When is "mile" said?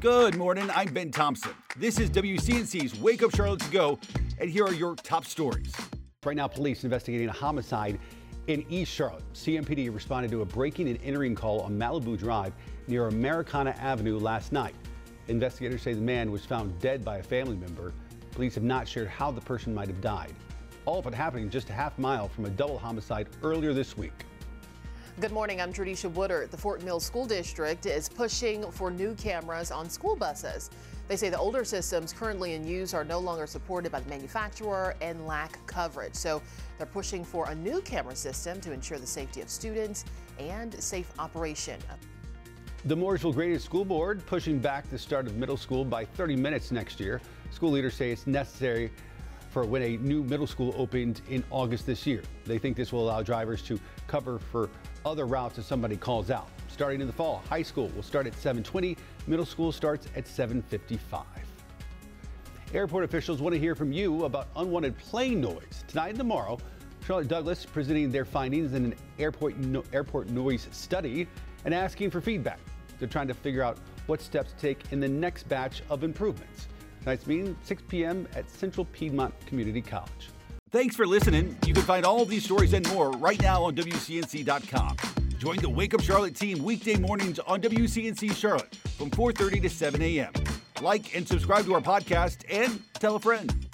21.98-22.28